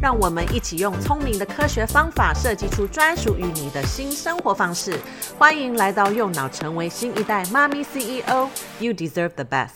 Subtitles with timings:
[0.00, 4.96] 让我们一起用聪明的科学方法设计出专属于你的新生活方式。
[5.36, 8.48] 欢迎来到右脑，成为新一代妈咪 CEO。
[8.78, 9.70] You deserve the best。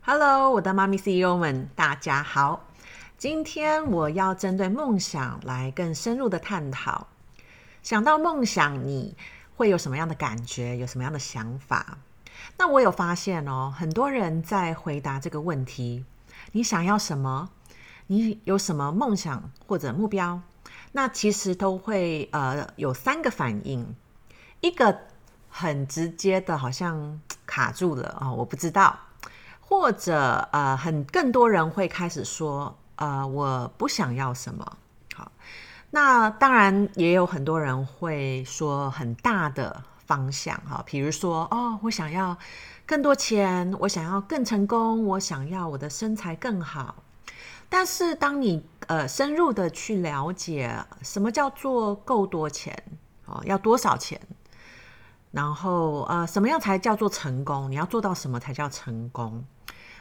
[0.00, 2.64] Hello，我的妈咪 CEO 们，大家好。
[3.18, 7.08] 今天我要针对梦想来更深入的探讨。
[7.82, 9.14] 想到梦想，你
[9.54, 10.78] 会有什么样的感觉？
[10.78, 11.98] 有什么样的想法？
[12.56, 16.06] 那我有发现哦，很多人在回答这个问题：
[16.52, 17.50] 你想要什么？
[18.08, 20.40] 你有什么梦想或者目标？
[20.92, 23.94] 那其实都会呃有三个反应，
[24.60, 24.98] 一个
[25.50, 28.98] 很直接的，好像卡住了啊、哦，我不知道；
[29.60, 34.78] 或者呃很更多人会开始说呃我不想要什么。
[35.14, 35.30] 好，
[35.90, 42.36] 那当然也有很多人会说很大的方向哈，比如说哦我想要
[42.86, 46.94] 更多钱，我想要更成功，我想要我的身材更好。
[47.68, 52.82] 但是，当你呃深入的去了解什么叫做够多钱
[53.26, 54.20] 哦，要多少钱，
[55.30, 57.70] 然后呃什么样才叫做成功？
[57.70, 59.44] 你要做到什么才叫成功？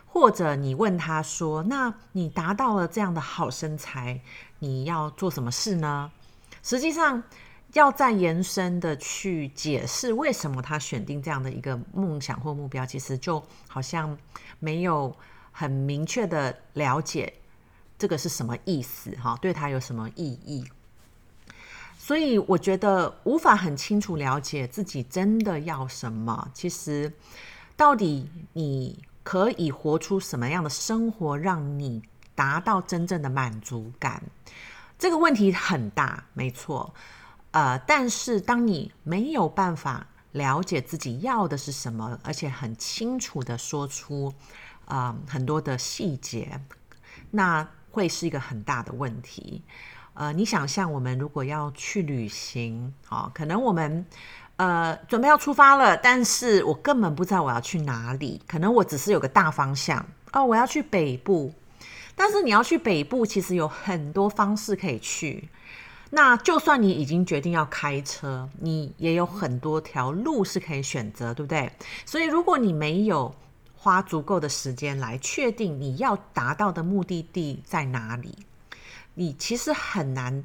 [0.05, 4.19] 或者你问他说：“那你达到了这样的好身材，
[4.59, 6.09] 你要做什么事呢？”
[6.63, 7.21] 实际上，
[7.73, 14.17] 要再延伸的去解释为什么他选定这样的一个梦想或目标，其实就好像
[14.59, 15.15] 没有
[15.59, 17.33] 很明确的了解。
[17.97, 19.09] 这个是什么意思？
[19.15, 20.63] 哈，对他有什么意义？
[21.97, 26.51] 所以我觉得无法很清楚了解自己真的要什么。
[26.53, 27.11] 其实，
[27.75, 32.03] 到底你可以活出什么样的生活，让你
[32.35, 34.21] 达到真正的满足感？
[34.99, 36.93] 这个问题很大，没错。
[37.49, 44.31] 呃，但是当你没有办法了解自己要的是什么，而且很清楚地说出
[44.87, 46.59] 啊、呃、很多的细节，
[47.31, 47.67] 那。
[47.89, 49.63] 会是一个很大的问题，
[50.13, 54.05] 呃，你想象我们如果要去旅行，哦，可能我们
[54.57, 61.51] 呃准备要出发了，但是我根本不知道我要去哪里，可能我只是有个大方向，哦，我要去北部，
[62.15, 65.49] 但是你要去北部，其实有很多方式可以去，
[66.11, 71.71] 那就算你已经决定要开车，你也有很多条路是可以选择，对不对？
[72.05, 73.33] 所以如果你没有
[73.79, 78.35] 花足够的时间来确定你要达到的目的地在哪里，
[79.13, 80.43] 你其实很难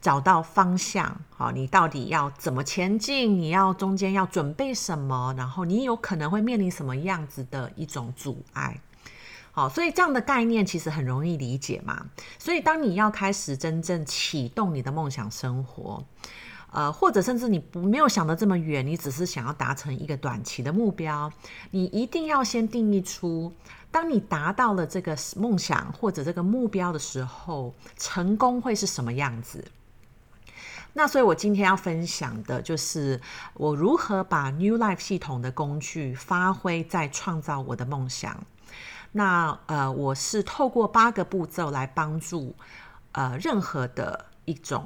[0.00, 1.20] 找到方向。
[1.30, 3.38] 好，你到底要怎么前进？
[3.38, 5.34] 你要中间要准备什么？
[5.36, 8.78] 然后你有可能会面临什么样子的一种阻碍？
[9.50, 12.06] 好，所以这样的概念其实很容易理解嘛。
[12.38, 16.04] 所以当你要开始真正启动你的梦想生活。
[16.72, 21.32] 呃，或者甚至你不没有想得这么远，你只是想要达成一个短期的目标，
[21.70, 23.50] 你一定要先定义出，
[23.90, 29.64] 当你达到了这个梦想或者这个目标的时候，成功会是什么样子？
[30.92, 33.20] 那所以我今天要分享的就是
[33.54, 38.42] 我如何把 New Life 系统的工具发挥在创造我的梦想。
[39.12, 42.54] 那呃，我是透过八个步骤来帮助
[43.12, 44.84] 呃任何的一种。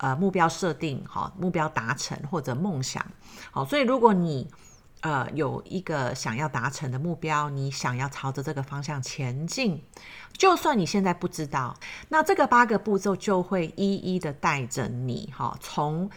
[0.00, 3.04] 呃，目标设定好，目标达成或者梦想
[3.50, 4.48] 好，所以如果你
[5.02, 9.82] 呃有一个想要达成的目标，你想要朝着这个方向前进，
[10.32, 11.76] 就算你现在不知道，
[12.08, 16.10] 那这个八个步骤就会一一的带着你哈，从。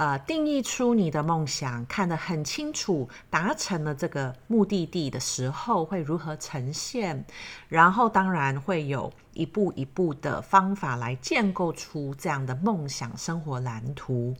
[0.00, 7.22] 呃，定义出你的梦想，看得很清楚，达成了这个目的地的时候会如何呈现，
[7.68, 14.34] 然后当然会有一步一步的方法来建构出这样的梦想生活蓝图。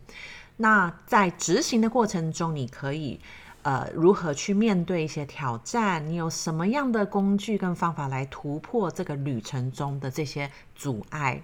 [0.57, 3.19] 那在执行的过程中，你可以
[3.61, 6.03] 呃如何去面对一些挑战？
[6.07, 11.39] 你有什么样的工具跟方法来突破这个旅程中的这些阻碍？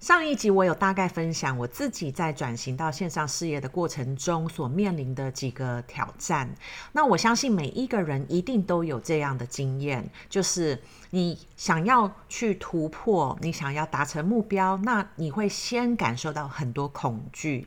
[0.00, 6.50] 上一集我有大概分享我自己在转型到线上事业的过程中所面临的几个挑战。
[6.92, 10.80] 那我相信每一个人一定都有这样的经验，就是
[11.10, 17.66] 你想要去突破，你想要达成目标，那你会先感受到很多恐惧。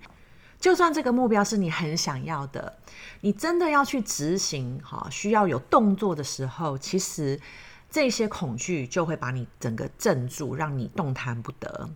[0.59, 2.79] 就算这个目标是你很想要的，
[3.21, 7.39] 你真的要去执行，哈，需要有动作的时候，其实
[7.91, 11.87] 这些恐惧就会把你整个镇住，让你动弹不得。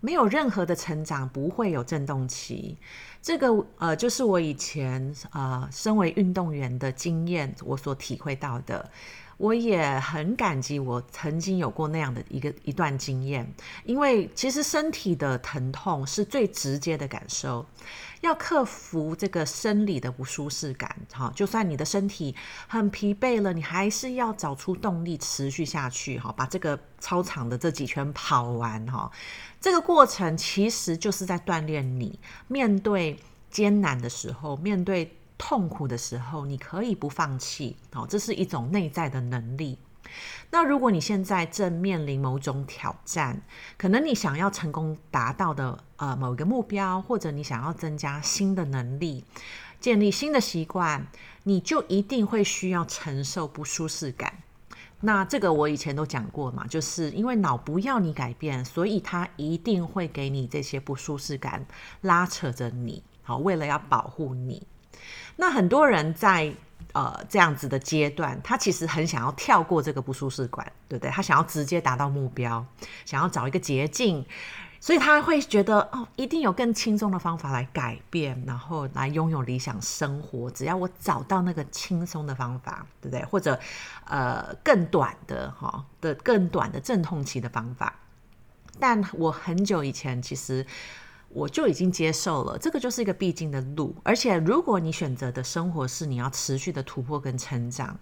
[0.00, 2.76] 没有任何的成长，不会有震动期。
[3.20, 3.48] 这个
[3.78, 8.90] 呃，就是我以前呃，身为运动员的经验，我所体会到的。
[9.38, 13.50] 我也很感激我曾经有过那样的一个一段经验，
[13.84, 17.64] 因为其实身体的疼痛是最直接的感受，
[18.20, 22.34] 要克服这个生理的不舒适感，哈，就算你的身体
[22.66, 29.08] 很疲惫了，你还是要找出动力持续下去，哈，把这个操场的这几圈跑完，哈，
[29.60, 32.18] 这个过程其实就是在锻炼你
[32.48, 33.16] 面对
[33.50, 35.14] 艰难的时候，面对。
[35.38, 39.78] 痛苦的时候，你可以不放弃，哦，这是一种内在的能力。
[40.50, 43.40] 那如果你现在正面临某种挑战，
[43.76, 49.22] 可能你想要成功达到的呃某一个目标，或者你想要增加新的能力，
[49.78, 51.06] 建立新的习惯，
[51.42, 54.32] 你就一定会需要承受不舒适感。
[55.00, 61.66] 那这个我以前都讲过嘛，就是因为脑不要你改变，所以它一定会给你这些不舒适感，
[62.00, 64.66] 拉扯着你，好，为了要保护你。
[65.36, 66.52] 那很多人在
[66.92, 71.10] 呃这样子的阶段，他其实很想要跳过这个不舒适感，对不对？
[71.10, 72.64] 他想要直接达到目标，
[73.04, 74.24] 想要找一个捷径，
[74.80, 80.50] 所以他会觉得哦，一定有更轻松的方法来改变，然后来拥有理想生活。
[80.50, 83.24] 只要我找到那个轻松的方法，对不对？
[83.26, 83.58] 或者
[84.06, 87.94] 呃更短的哈、的更短的阵痛期的方法。
[88.80, 90.66] 但我很久以前其实。
[91.38, 93.94] 我就已经接受了，这个就是一个必经的路。
[94.02, 97.96] 而且，如果你选择的生活是你要持续的突破跟成长，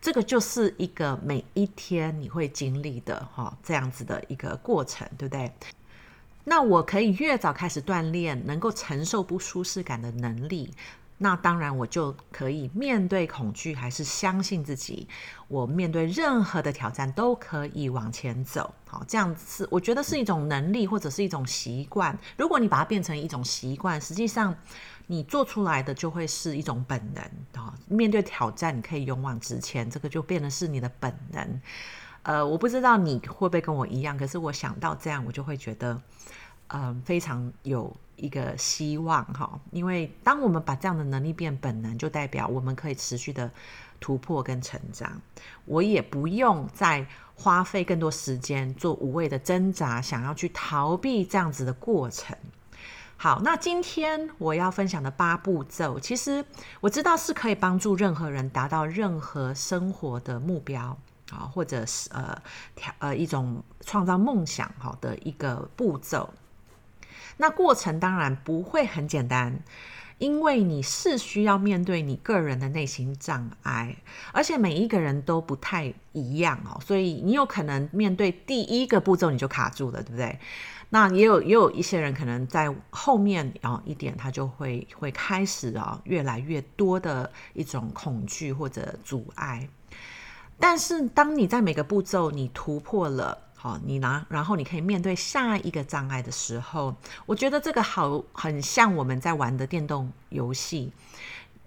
[0.00, 5.50] 这个就是一个每一天你会经历的哈这样子的一个过程，对不对？
[6.42, 10.70] 那我可以越早开始锻炼，能够承受不舒适感的能力。
[11.16, 15.08] 那当然，我就可以面对恐惧，还是相信自己。
[15.46, 18.74] 我面对任何的挑战都可以往前走。
[18.88, 22.18] 好，这样子我觉得是一种能力，或者是一种习惯。
[22.36, 24.54] 如果你把它变成一种习惯，实际上
[25.06, 27.62] 你做出来的就会是一种本能。
[27.62, 31.60] 啊，面对挑战，你可以勇往直前，这个就变得是你的本能。
[32.24, 36.00] 呃，我不知道你会不会跟我一样，可是我想到这样，我就会觉得，
[36.68, 37.94] 嗯、非常有。
[38.16, 43.50] 一个希望哈，因为当我们把这样的能力变本能，就代表我们可以持续的
[43.98, 45.20] 突破跟成长。
[45.64, 52.36] 我也不用再花费更多时间做无谓的挣扎，想要去逃避这样子的过程。
[53.16, 56.42] 好，那今天我要分享的八步骤，其实
[56.80, 60.96] 我知道是可以帮助任何人达到任何生活的目标
[61.32, 62.42] 啊，或者是呃
[63.00, 66.32] 呃一种创造梦想好的一个步骤。
[67.36, 69.58] 那过程当然不会很简单，
[70.18, 73.96] 因为你是需要面对你个人的内心障碍，
[74.32, 80.38] 而且每一个人都不太一样哦，所以你有可能面对第一个步骤你就卡住了，对不对？
[80.90, 89.68] 那也有也有一些人可能在后面啊一点，他就会会开始啊越来越多的一种恐惧或者阻碍，
[90.60, 93.38] 但是当你在每个步骤你突破了。
[93.64, 96.94] 哦，你拿，然后你可以面对下一个障碍的时候，
[97.24, 100.92] 我觉得这个好很像我们在玩的电动游戏，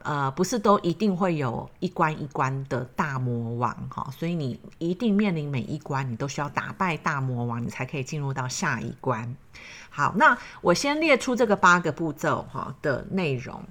[0.03, 9.35] 呃，不是都一定会有一关一关的大魔王哈，所以你一定面临每一关，你都需要打败大魔王，你才可以进入到下一关。
[9.89, 13.63] 好，那我先列出这个八个步骤哈的内容，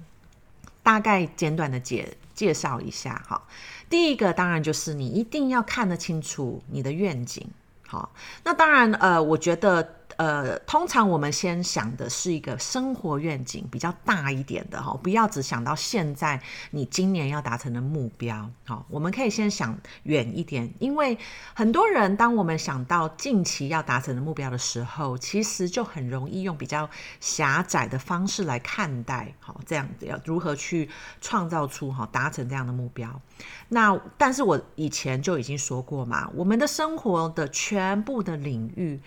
[0.83, 3.41] 大概简短的介介绍一下哈。
[3.89, 7.49] 第一个当然就是你一定要看得清楚你的愿景。
[7.87, 8.11] 好，
[8.43, 9.96] 那当然，呃，我觉得。
[10.17, 18.49] 呃，通常我们先想的是一个生活愿景比较大一点的哈，不要只想到现在你今年要达成的目标。
[18.65, 21.15] 好，我们可以先想远一点，因为
[21.53, 29.31] 很多人当我们想到近期要达成的目标的时候，其实就很容易用比较狭窄的方式来看待。
[29.39, 30.89] 好，这样子要如何去
[31.21, 33.21] 创造出哈达成这样的目标？
[33.69, 38.99] 那但是我以前就已经说过嘛，我们的生活的全部的领域。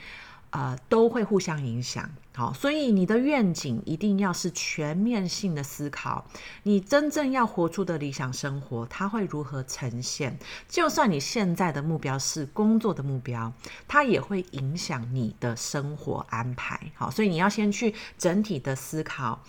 [0.50, 6.26] 呃，都会互相影响，好，所以你的愿景一定要是全面性的思考，
[6.64, 10.36] 你真正要活出的理想生活，它会如何呈现？
[10.68, 13.52] 就算你现在的目标是工作的目标，
[13.86, 19.40] 它也会影响你的生活安排，好，所以你要先去整体的思考，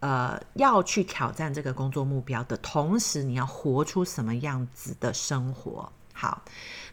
[0.00, 5.92] 呃，要去挑战这个工作目标的同时，你要活出什么样子的生活？
[6.14, 6.42] 好，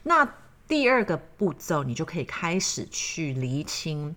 [0.03, 0.27] 那。
[0.67, 4.15] 第二个步骤，你就可以开始去厘清，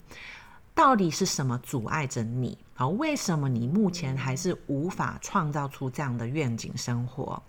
[0.74, 2.56] 到底是什么阻碍着你？
[2.74, 7.42] 好，为什么你目前还是无法创造出这样的愿景生活？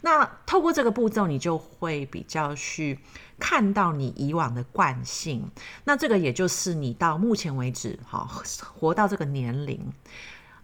[0.00, 2.98] 那透过这个步骤，你就会比较去
[3.38, 5.48] 看到你以往的惯性。
[5.84, 8.28] 那这个也就是你到目前为止，哈，
[8.74, 9.80] 活到这个年龄，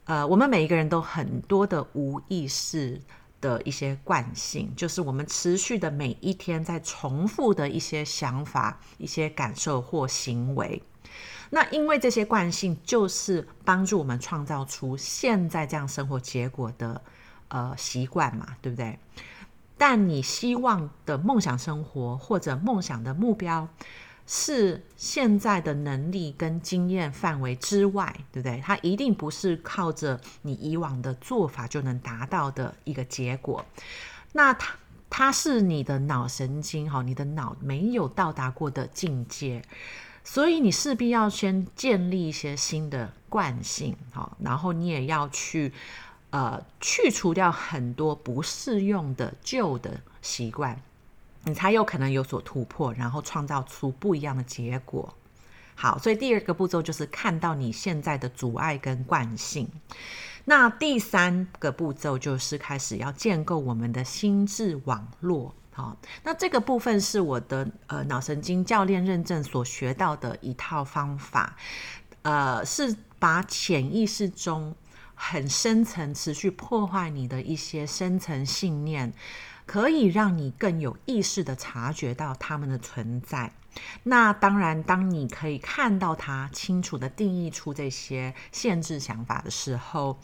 [0.05, 3.01] 呃，我们每一个人都很多的无意识
[3.41, 10.83] 的一些惯性，就是我们持续的每一天在重复的一些想法、一些感受或行为。
[11.51, 17.01] 那因为这些惯性，就是帮助我们创造出现在这样生活结果的
[17.49, 18.99] 呃习惯嘛，对不对？
[19.79, 23.69] 但你希望的梦想生活或者梦想的目标，
[24.31, 28.61] 是现在的能力跟经验范围之外，对不对？
[28.63, 33.65] 它一定不是靠着你以往的做法就能达到的一个结果。
[34.33, 34.77] 那它
[35.09, 39.63] 它是你的脑神经哈，你的脑没有到达过的境界。
[40.25, 45.73] 所以你势必要先建立一些新的惯性，哈，然后你也要去
[46.29, 50.79] 呃去除掉很多不适用的旧的习惯，
[51.45, 55.15] 你才有可能有所突破，然后创造出不一样的结果。
[55.75, 59.69] 好，所以第二个步骤就是看到你现在的阻碍跟惯性。
[60.45, 65.55] 那第三个步骤就是开始要建构我们的心智网络。
[65.71, 71.55] 好，那这个部分是我的呃脑神经教练认证所学到的一套方法，
[72.23, 74.75] 呃，是把潜意识中
[75.15, 79.13] 很深层、持续破坏你的一些深层信念，
[79.69, 83.53] 可以让你更有意识地察觉到它们的存在。
[84.03, 90.19] 那当然，当你可以看到它，清楚地定义出这些限制想法的时候。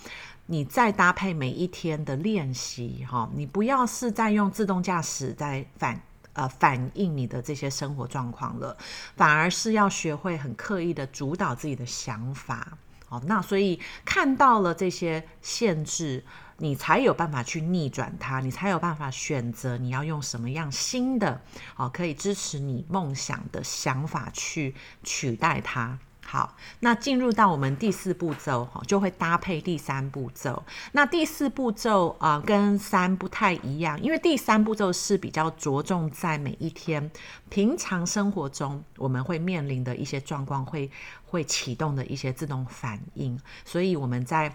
[0.47, 5.99] 你再搭配每一天的练习，哈，你不要是在用自动驾驶在反
[6.35, 8.77] 呃反映你的这些生活状况了，
[9.17, 12.77] 反而是要学会很刻意的主导自己的想法，
[13.09, 16.23] 好，那所以看到了这些限制，
[16.59, 21.41] 你才有办法去逆转它，你才有办法选择你要用什么样新的，
[21.75, 25.99] 好，可以支持你梦想的想法去取代它。
[26.27, 30.65] 好，那进入到我们第四步骤哈，就会搭配第三步骤。
[30.93, 37.11] 那第四步骤啊、跟三不太一样，因为第三步骤是比较着重在每一天
[37.51, 40.91] 平常生活中我们会面临的一些状况，会
[41.27, 44.51] 会启动的一些自动反应，所以我们在。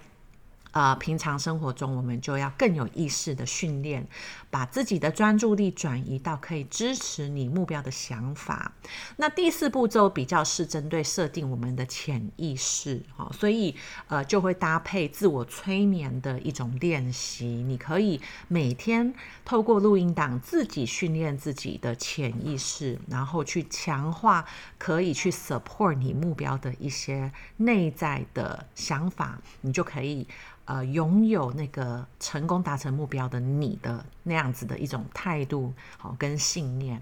[0.72, 4.08] 呃，平常生活中，我们就要更有意识的训练，
[4.52, 8.72] 把自己的专注力转移到可以支持你目标的想法。
[9.18, 13.76] 那第四步骤比较是针对设定我们的潜意识，哈，所以
[14.08, 17.48] 呃，就会搭配自我催眠的一种练习。
[17.48, 19.12] 你可以每天
[19.44, 24.46] 透过录音档自己训练自己的潜意识，然后去强化
[24.78, 30.28] 可以去 support 你目标的一些内在的想法，你就可以。
[30.70, 37.02] 呃，拥有那个成功达成目标的你的那样子的一种态度，好，跟信念。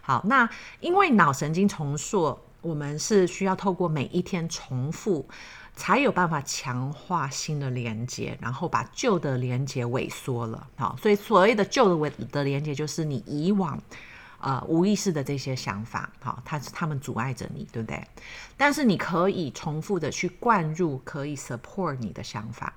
[0.00, 0.48] 好，那
[0.78, 5.26] 因为脑神经重塑，我们是需要透过每一天重复，
[5.74, 10.68] 才有办法强化新的连接，然后把旧的连接萎缩了。
[10.76, 13.82] 好，所以所谓的旧的萎的连接，就是你以往
[14.38, 18.00] 呃无意识的这些想法，好，它是他们阻碍着你，对不对？
[18.56, 22.72] 但是你可以重复的去灌入可以 support 你的想法。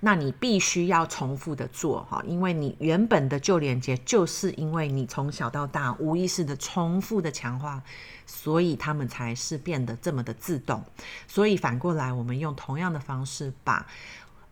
[0.00, 7.82] 那你必须要重复的做哈，因为你原本的旧连接，就是因为你从小到大无意识的重复的强化，
[8.26, 10.82] 所以他们才是变得这么的自动。
[11.28, 13.86] 所以反过来，我们用同样的方式把，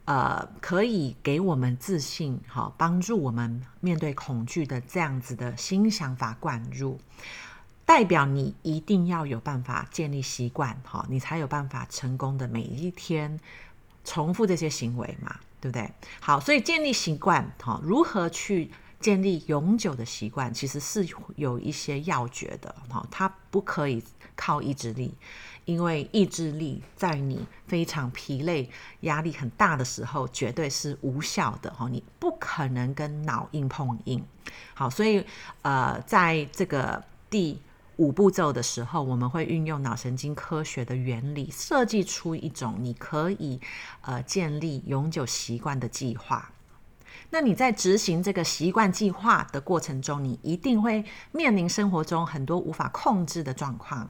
[0.04, 7.00] 呃，可以给我们自信哈，帮助我们面对恐惧的这样子的新想法灌入，
[7.84, 13.40] 代表你一定要有办法建立习惯哈，你才有办法成功的每一天。
[14.10, 15.88] 重复这些行为嘛，对不对？
[16.18, 24.02] 好，所以建立习惯，哈，如何去建立永久的习惯，其实是有一些要诀的，哈，它不可以
[24.34, 25.14] 靠意志力，
[25.64, 28.68] 因为意志力在你非常疲累、
[29.02, 34.24] 压力很大的时候，绝对是无效的，哈，你不可能跟脑硬碰硬。
[34.74, 35.24] 好，所以
[35.62, 37.62] 呃，在这个第。
[38.00, 43.60] 五步骤的时候，我们会运用脑神经科学的原理，设计出一种你可以
[44.00, 46.50] 呃建立永久习惯的计划。
[47.28, 54.08] 那你在执行这个习惯计划的过程中，你一定会面临生活中很多无法控制的状况，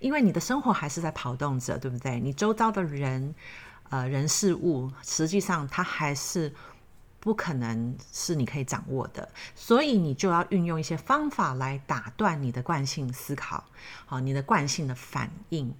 [0.00, 2.20] 因为你的生活还是在跑动着，对不对？
[2.20, 3.34] 你周遭的人、
[3.88, 6.52] 呃人事物，实际上它还是。
[7.20, 13.62] 不可能是你可以掌握的，所以你就要运用一些方法来打断你的惯性思考，
[14.06, 15.74] 好，你的惯性的反应。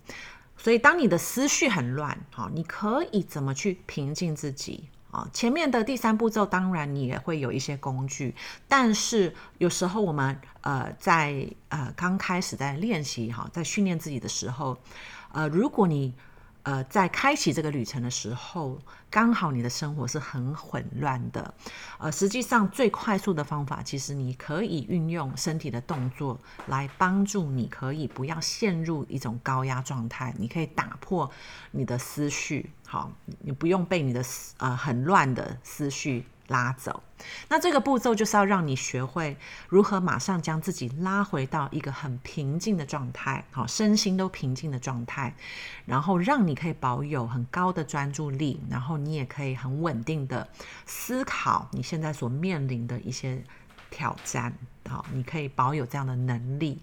[0.59, 4.91] 所以当你的思绪很乱，好，你可以怎么去平静自己？
[5.11, 5.27] 啊。
[5.33, 8.35] 前面的第三步骤，当然你也会有一些工具，
[8.69, 14.77] 但是有时候我们呃在呃刚开始在练习哈，在训练自己的时候，
[15.33, 16.15] 呃，如果你
[16.71, 18.79] 呃，在开启这个旅程的时候，
[19.11, 21.53] 刚好你的生活是很混乱的。
[21.99, 30.33] 呃，实际上最快速的方法，其实你可以运用身体的动作来帮助你，可以不要陷入一种高压状态。
[30.39, 31.29] 你可以打破
[31.73, 33.11] 你的思绪，好，
[33.41, 36.25] 你不用被你的思呃很乱的思绪。
[36.51, 37.03] 拉走，
[37.49, 39.37] 那这个步骤就是要让你学会
[39.69, 45.33] 如何马上将自己拉回到一个很平静的状态，好，身心都平静的状态，
[45.87, 50.47] 然后让你可以保有很高的专注力，然后你也可以很稳定的
[50.87, 53.43] 思考你现在所面临的一些
[53.89, 54.53] 挑战，
[54.89, 56.81] 好，你可以保有这样的能力。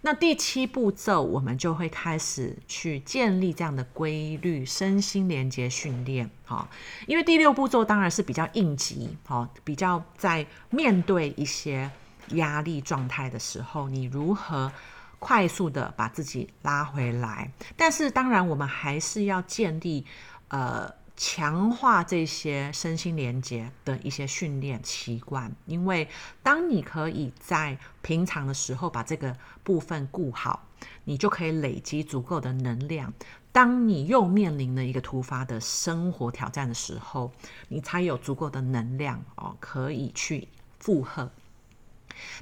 [0.00, 6.68] 那第七步骤，我们就会开始去建立这样的规律，身心连接训练，哈。
[7.06, 11.90] 因为第六步骤当然是比较应急，哈，比较在面对一些
[12.30, 14.70] 压力状态的时候，你如何
[15.18, 17.50] 快速的把自己拉回来？
[17.76, 20.06] 但是当然，我们还是要建立，
[20.48, 20.97] 呃。
[21.18, 26.08] 强化这些身心连接的一些训练习惯，因为
[26.44, 30.64] 当你可以在平常的时候把这个部分顾好，
[31.02, 33.12] 你就可以累积足够的能量。
[33.50, 37.32] 当你又面临了一个突发的生活挑战的时候，
[37.66, 40.46] 你才有足够的能量哦，可以去
[40.78, 41.28] 负荷。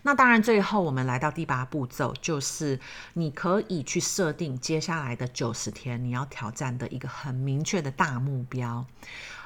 [0.03, 2.79] 那当然，最后我们来到第八步骤，就是
[3.15, 8.85] 你可以去设定接下来的九十天你要挑战的一个很明确的大目标。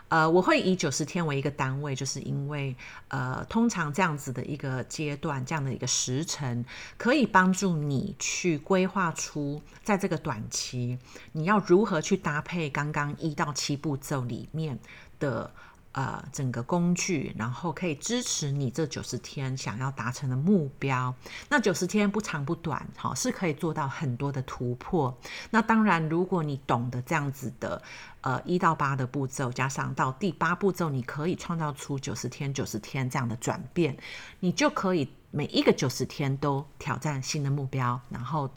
[0.08, 2.74] 呃，我会以九十天为一个单位，就是因为
[3.08, 6.64] 呃，通常这样子的一个阶段，这样的一个时程，
[6.98, 10.98] 可以帮助你去规划出在这个短期
[11.32, 14.78] 你要如何去搭配刚刚一到七步骤里面
[15.18, 15.50] 的。
[15.92, 21.12] 呃，整个工具，然后可以支持你这九十天想要达成的目标。
[21.48, 25.12] 那九十天不长不短，哈，是可以做到很多的突破。
[25.50, 27.82] 那当然，如果你懂得这样子的，
[28.20, 33.96] 呃，一到八的步骤，加上到第八步骤，你可以创造出九十天、九十天这样的转变，
[34.38, 38.48] 你就可以每一个九十天都挑战新的目标，然后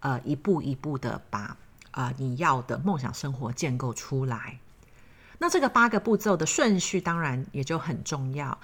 [0.00, 1.56] 呃，一步一步的把
[1.92, 4.58] 呃你要的梦想生活建构出来。
[5.38, 8.56] 那这个八个步骤的顺序当然也就很重要，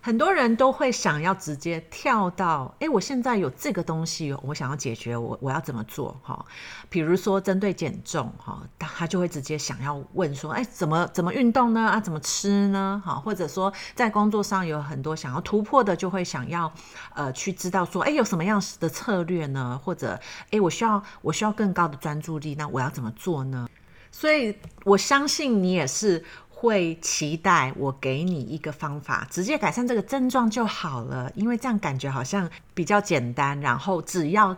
[0.00, 6.14] 很多人都会想要直接跳到，诶，我现在有这个东西，我想要解决，我我要怎么做？
[6.22, 6.44] 哈，
[6.88, 11.80] 比如说针对减重，哈，他就会直接想要问说，诶，怎么怎么运动呢？
[11.80, 13.02] 啊，怎么吃呢？
[13.04, 16.72] 哈，或者说在工作上有很多想要突破的，就会想要
[17.14, 19.80] 呃去知道说，诶，有什么样的策略呢？
[19.82, 23.68] 或者，诶，我需要我需要更高的专注力，那我要怎么做呢？
[24.10, 33.60] 所以，我相信你也是会期待我给你一个方法，直接改善这个症状就好了，因为这样感觉好像比较简单。
[33.60, 34.56] 然后，只要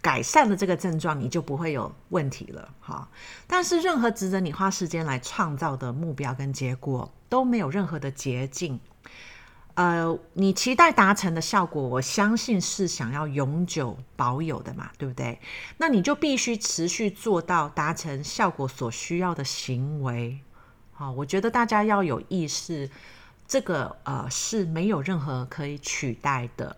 [0.00, 2.68] 改善了这个症状，你就不会有问题了。
[2.80, 3.08] 哈，
[3.46, 8.80] 但是任何值得你花时间来创造的目标跟结果，都没有任何的捷径。
[9.76, 15.38] 呃，你期待达成的效果，我相信是想要永久保有的嘛，对不对？
[15.76, 20.40] 那你就必须持续做到达成效果所需要的行为。
[20.92, 22.90] 好，我觉得大家要有意识，
[23.46, 26.74] 这个呃是没有任何可以取代的。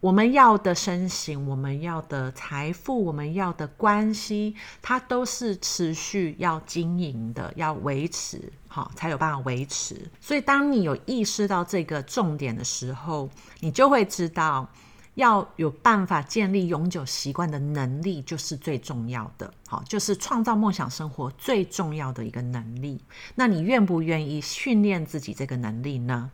[0.00, 10.00] 我们要的身形，我们要的财富，我们要的关系，它都是持续要经营的，要维持，好，才有办法维持。
[10.20, 14.70] 所以，当你有意识到这个重点的时候，你就会知道，
[15.16, 19.52] 要有办法建立永久习惯的能力，就是最重要的。
[19.66, 23.00] 好，就是创造梦想生活最重要的一个能力。
[23.34, 26.30] 那你愿不愿意训练自己这个能力呢？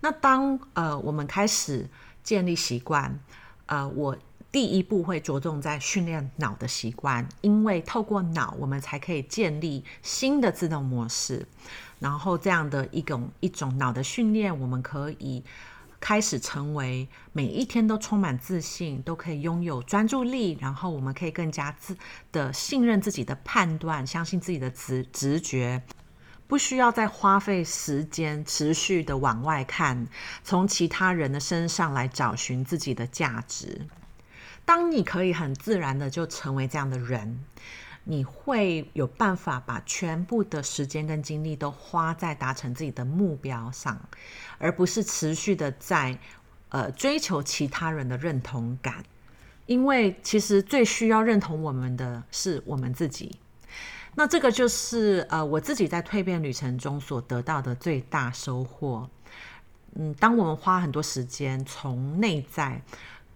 [0.00, 1.88] 那当呃，我们开始。
[2.28, 3.18] 建立习惯，
[3.64, 4.14] 呃，我
[4.52, 11.46] 第一步会着重在训练脑的习惯，因为透过脑，我们才可以建立新的自动模式。
[11.98, 15.42] 然后这样的一种一种脑的训练，我们可以
[15.98, 20.58] 开始成为每一天都充满自信，都可以拥有专注力。
[20.60, 21.96] 然后我们可以更加自
[22.30, 25.82] 的信任自己的判断，相信自己的直直觉。
[26.48, 30.08] 不需要再花费时间持续的往外看，
[30.42, 33.86] 从其他人的身上来找寻自己的价值。
[34.64, 37.44] 当你可以很自然的就成为这样的人，
[38.04, 44.00] 你会有办法把全部的时间跟精力都花在达成自己的目标上，
[44.56, 46.18] 而不是持续的在
[46.70, 49.04] 呃追求其他人的认同感。
[49.66, 53.36] 因为其实最需要认同我们的是我们自己。
[54.18, 59.08] 那这个就是呃我自己在蜕变旅程中所得到的最大收获。
[59.94, 62.82] 嗯，当我们花很多时间从内在、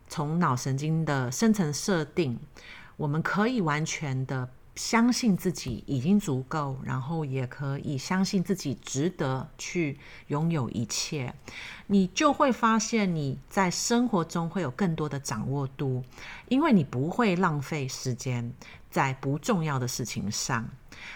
[0.08, 2.36] 从脑神经的深层设定，
[2.96, 4.48] 我们可以完全的。
[4.74, 11.34] 相信自己已经足够，然后也可以相信自己值得去拥有一切，
[11.88, 16.02] 你就会发现你在生活中会有更多的掌握度，
[16.48, 18.50] 因为你不会浪费时间
[18.92, 20.68] 在不重要的事情上。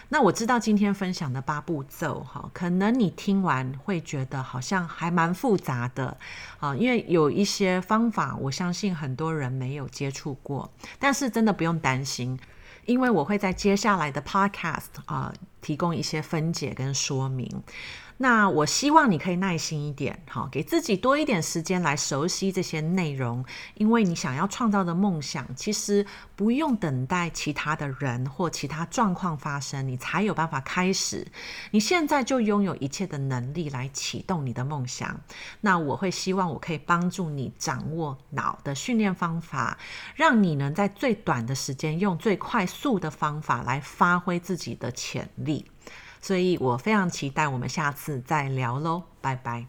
[0.08, 6.16] 那我知道今天分享的八步骤，哈，可能你听完会觉得好像还蛮复杂的
[6.58, 12.36] 啊，因为有一些方法，我相信很多人没有接触过，但是真的不用担心。
[12.86, 15.32] 因为我会在接下来的 podcast 啊、
[15.66, 17.50] 提供一些分解跟说明。
[18.18, 23.44] 那我希望你可以耐心一点，好，给自己多一点时间来熟悉这些内容。
[23.74, 31.26] 因为你想要创造的梦想，其实不用等待其他的人或其他状况发生，你才有办法开始。
[31.72, 35.20] 你现在就拥有一切的能力来启动你的梦想。
[35.60, 39.76] 那我会希望我可以帮助你掌握脑的训练方法，
[40.14, 45.55] 让你能在最短的时间用最快速的方法来发挥自己的潜力
[46.20, 49.66] 所以我非常期待我们下次再聊喽，拜拜。